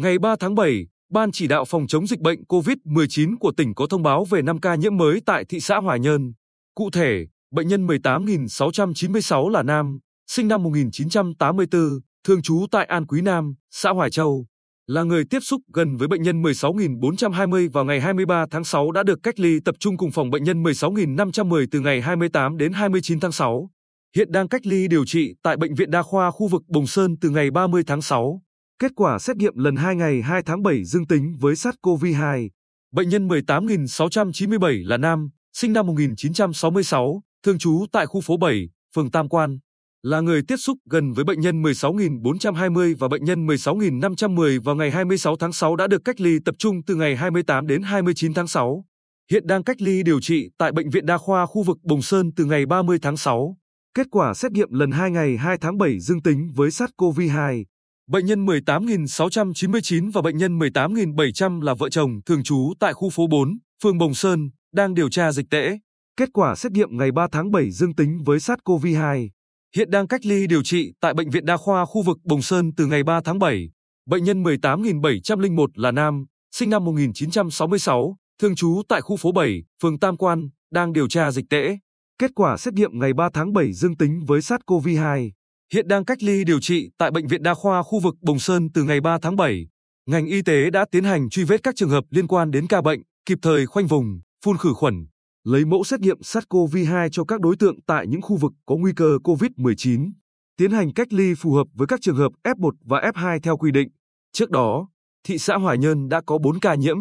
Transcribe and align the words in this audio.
Ngày 0.00 0.18
3 0.18 0.36
tháng 0.40 0.54
7, 0.54 0.86
Ban 1.10 1.32
chỉ 1.32 1.46
đạo 1.46 1.64
phòng 1.64 1.86
chống 1.86 2.06
dịch 2.06 2.20
bệnh 2.20 2.42
COVID-19 2.48 3.36
của 3.40 3.52
tỉnh 3.56 3.74
có 3.74 3.86
thông 3.90 4.02
báo 4.02 4.24
về 4.24 4.42
5 4.42 4.60
ca 4.60 4.74
nhiễm 4.74 4.96
mới 4.96 5.20
tại 5.26 5.44
thị 5.44 5.60
xã 5.60 5.76
Hòa 5.76 5.96
Nhơn. 5.96 6.32
Cụ 6.74 6.90
thể, 6.90 7.26
bệnh 7.50 7.68
nhân 7.68 7.86
18.696 7.86 9.48
là 9.48 9.62
nam, 9.62 9.98
sinh 10.30 10.48
năm 10.48 10.62
1984, 10.62 11.82
thường 12.24 12.42
trú 12.42 12.66
tại 12.70 12.86
An 12.86 13.06
Quý 13.06 13.20
Nam, 13.20 13.54
xã 13.70 13.90
Hoài 13.90 14.10
Châu, 14.10 14.46
là 14.86 15.02
người 15.02 15.24
tiếp 15.30 15.40
xúc 15.40 15.60
gần 15.74 15.96
với 15.96 16.08
bệnh 16.08 16.22
nhân 16.22 16.42
16.420 16.42 17.70
vào 17.72 17.84
ngày 17.84 18.00
23 18.00 18.46
tháng 18.50 18.64
6 18.64 18.90
đã 18.92 19.02
được 19.02 19.18
cách 19.22 19.40
ly 19.40 19.60
tập 19.64 19.74
trung 19.78 19.96
cùng 19.96 20.10
phòng 20.10 20.30
bệnh 20.30 20.44
nhân 20.44 20.62
16.510 20.62 21.66
từ 21.70 21.80
ngày 21.80 22.00
28 22.00 22.56
đến 22.56 22.72
29 22.72 23.20
tháng 23.20 23.32
6. 23.32 23.70
Hiện 24.16 24.32
đang 24.32 24.48
cách 24.48 24.66
ly 24.66 24.88
điều 24.88 25.04
trị 25.04 25.34
tại 25.42 25.56
Bệnh 25.56 25.74
viện 25.74 25.90
Đa 25.90 26.02
khoa 26.02 26.30
khu 26.30 26.48
vực 26.48 26.62
Bồng 26.68 26.86
Sơn 26.86 27.16
từ 27.20 27.30
ngày 27.30 27.50
30 27.50 27.82
tháng 27.86 28.02
6. 28.02 28.42
Kết 28.80 28.92
quả 28.96 29.18
xét 29.18 29.36
nghiệm 29.36 29.56
lần 29.56 29.76
2 29.76 29.96
ngày 29.96 30.22
2 30.22 30.42
tháng 30.42 30.62
7 30.62 30.84
dương 30.84 31.06
tính 31.06 31.34
với 31.40 31.54
SARS-CoV-2. 31.54 32.48
Bệnh 32.92 33.08
nhân 33.08 33.28
18.697 33.28 34.88
là 34.88 34.96
nam, 34.96 35.28
sinh 35.52 35.72
năm 35.72 35.86
1966, 35.86 37.22
thường 37.42 37.58
trú 37.58 37.86
tại 37.92 38.06
khu 38.06 38.20
phố 38.20 38.36
7, 38.36 38.68
phường 38.94 39.10
Tam 39.10 39.28
Quan, 39.28 39.58
là 40.02 40.20
người 40.20 40.42
tiếp 40.48 40.56
xúc 40.56 40.78
gần 40.90 41.12
với 41.12 41.24
bệnh 41.24 41.40
nhân 41.40 41.62
16.420 41.62 42.94
và 42.98 43.08
bệnh 43.08 43.24
nhân 43.24 43.46
16.510 43.46 44.62
vào 44.62 44.74
ngày 44.74 44.90
26 44.90 45.36
tháng 45.36 45.52
6 45.52 45.76
đã 45.76 45.86
được 45.86 46.02
cách 46.04 46.20
ly 46.20 46.38
tập 46.44 46.54
trung 46.58 46.82
từ 46.86 46.94
ngày 46.94 47.16
28 47.16 47.66
đến 47.66 47.82
29 47.82 48.34
tháng 48.34 48.48
6. 48.48 48.84
Hiện 49.30 49.46
đang 49.46 49.64
cách 49.64 49.80
ly 49.80 50.02
điều 50.02 50.20
trị 50.20 50.50
tại 50.58 50.72
Bệnh 50.72 50.90
viện 50.90 51.06
Đa 51.06 51.18
khoa 51.18 51.46
khu 51.46 51.62
vực 51.62 51.78
Bồng 51.82 52.02
Sơn 52.02 52.30
từ 52.36 52.44
ngày 52.44 52.66
30 52.66 52.98
tháng 53.02 53.16
6. 53.16 53.56
Kết 53.94 54.06
quả 54.10 54.34
xét 54.34 54.52
nghiệm 54.52 54.72
lần 54.72 54.90
2 54.90 55.10
ngày 55.10 55.36
2 55.36 55.58
tháng 55.58 55.78
7 55.78 56.00
dương 56.00 56.22
tính 56.22 56.50
với 56.54 56.68
SARS-CoV-2. 56.68 57.64
Bệnh 58.10 58.26
nhân 58.26 58.46
18.699 58.46 60.10
và 60.12 60.22
bệnh 60.22 60.36
nhân 60.36 60.58
18.700 60.58 61.60
là 61.60 61.74
vợ 61.74 61.88
chồng 61.88 62.20
thường 62.26 62.42
trú 62.42 62.72
tại 62.80 62.92
khu 62.92 63.10
phố 63.10 63.26
4, 63.26 63.58
phường 63.82 63.98
Bồng 63.98 64.14
Sơn, 64.14 64.50
đang 64.74 64.94
điều 64.94 65.10
tra 65.10 65.32
dịch 65.32 65.46
tễ. 65.50 65.78
Kết 66.16 66.28
quả 66.32 66.54
xét 66.54 66.72
nghiệm 66.72 66.88
ngày 66.96 67.12
3 67.12 67.26
tháng 67.32 67.50
7 67.50 67.70
dương 67.70 67.94
tính 67.94 68.18
với 68.24 68.38
SARS-CoV-2. 68.38 69.28
Hiện 69.76 69.90
đang 69.90 70.08
cách 70.08 70.26
ly 70.26 70.46
điều 70.46 70.62
trị 70.62 70.92
tại 71.00 71.14
Bệnh 71.14 71.30
viện 71.30 71.44
Đa 71.44 71.56
khoa 71.56 71.84
khu 71.84 72.02
vực 72.02 72.18
Bồng 72.24 72.42
Sơn 72.42 72.70
từ 72.76 72.86
ngày 72.86 73.02
3 73.02 73.20
tháng 73.24 73.38
7. 73.38 73.70
Bệnh 74.06 74.24
nhân 74.24 74.42
18.701 74.42 75.66
là 75.74 75.90
nam, 75.90 76.24
sinh 76.54 76.70
năm 76.70 76.84
1966, 76.84 78.16
thường 78.42 78.54
trú 78.54 78.82
tại 78.88 79.00
khu 79.00 79.16
phố 79.16 79.32
7, 79.32 79.62
phường 79.82 79.98
Tam 79.98 80.16
Quan, 80.16 80.48
đang 80.72 80.92
điều 80.92 81.08
tra 81.08 81.30
dịch 81.30 81.46
tễ. 81.50 81.78
Kết 82.18 82.30
quả 82.34 82.56
xét 82.56 82.74
nghiệm 82.74 82.98
ngày 82.98 83.12
3 83.12 83.28
tháng 83.32 83.52
7 83.52 83.72
dương 83.72 83.96
tính 83.96 84.24
với 84.26 84.40
SARS-CoV-2. 84.40 85.30
Hiện 85.74 85.88
đang 85.88 86.04
cách 86.04 86.22
ly 86.22 86.44
điều 86.44 86.60
trị 86.60 86.90
tại 86.98 87.10
Bệnh 87.10 87.26
viện 87.26 87.42
Đa 87.42 87.54
khoa 87.54 87.82
khu 87.82 88.00
vực 88.00 88.14
Bồng 88.22 88.38
Sơn 88.38 88.68
từ 88.74 88.84
ngày 88.84 89.00
3 89.00 89.18
tháng 89.22 89.36
7. 89.36 89.66
Ngành 90.06 90.26
y 90.26 90.42
tế 90.42 90.70
đã 90.70 90.84
tiến 90.90 91.04
hành 91.04 91.30
truy 91.30 91.44
vết 91.44 91.62
các 91.62 91.76
trường 91.76 91.88
hợp 91.88 92.04
liên 92.10 92.26
quan 92.26 92.50
đến 92.50 92.66
ca 92.66 92.82
bệnh, 92.82 93.02
kịp 93.26 93.38
thời 93.42 93.66
khoanh 93.66 93.86
vùng, 93.86 94.20
phun 94.44 94.56
khử 94.56 94.72
khuẩn, 94.72 95.06
lấy 95.44 95.64
mẫu 95.64 95.84
xét 95.84 96.00
nghiệm 96.00 96.18
SARS-CoV-2 96.18 97.08
cho 97.08 97.24
các 97.24 97.40
đối 97.40 97.56
tượng 97.56 97.82
tại 97.86 98.06
những 98.06 98.22
khu 98.22 98.36
vực 98.36 98.52
có 98.66 98.76
nguy 98.76 98.92
cơ 98.96 99.18
COVID-19, 99.24 100.10
tiến 100.56 100.70
hành 100.70 100.92
cách 100.92 101.12
ly 101.12 101.34
phù 101.34 101.52
hợp 101.52 101.66
với 101.74 101.86
các 101.86 102.00
trường 102.02 102.16
hợp 102.16 102.32
F1 102.44 102.70
và 102.84 103.00
F2 103.14 103.40
theo 103.42 103.56
quy 103.56 103.70
định. 103.70 103.88
Trước 104.32 104.50
đó, 104.50 104.88
thị 105.24 105.38
xã 105.38 105.56
Hòa 105.56 105.74
Nhơn 105.74 106.08
đã 106.08 106.20
có 106.26 106.38
4 106.38 106.60
ca 106.60 106.74
nhiễm. 106.74 106.96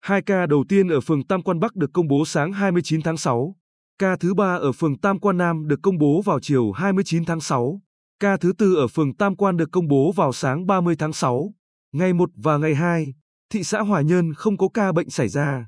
Hai 0.00 0.22
ca 0.22 0.46
đầu 0.46 0.64
tiên 0.68 0.88
ở 0.88 1.00
phường 1.00 1.26
Tam 1.26 1.42
Quan 1.42 1.60
Bắc 1.60 1.76
được 1.76 1.90
công 1.92 2.08
bố 2.08 2.24
sáng 2.24 2.52
29 2.52 3.02
tháng 3.02 3.16
6. 3.16 3.56
Ca 3.98 4.16
thứ 4.16 4.34
ba 4.34 4.54
ở 4.56 4.72
phường 4.72 4.98
Tam 4.98 5.18
Quan 5.18 5.36
Nam 5.36 5.68
được 5.68 5.78
công 5.82 5.98
bố 5.98 6.22
vào 6.22 6.40
chiều 6.40 6.72
29 6.72 7.24
tháng 7.24 7.40
6. 7.40 7.80
Ca 8.20 8.36
thứ 8.36 8.52
tư 8.58 8.74
ở 8.74 8.86
phường 8.86 9.16
Tam 9.16 9.36
Quan 9.36 9.56
được 9.56 9.68
công 9.72 9.88
bố 9.88 10.12
vào 10.12 10.32
sáng 10.32 10.66
30 10.66 10.96
tháng 10.98 11.12
6. 11.12 11.54
Ngày 11.92 12.12
1 12.12 12.30
và 12.36 12.56
ngày 12.56 12.74
2, 12.74 13.14
thị 13.50 13.64
xã 13.64 13.80
Hòa 13.80 14.00
Nhơn 14.00 14.34
không 14.34 14.56
có 14.56 14.68
ca 14.74 14.92
bệnh 14.92 15.10
xảy 15.10 15.28
ra. 15.28 15.66